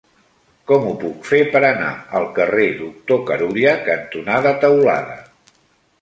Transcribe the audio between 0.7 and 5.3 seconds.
ho puc fer per anar al carrer Doctor Carulla cantonada Teulada?